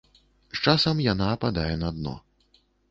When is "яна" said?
1.11-1.29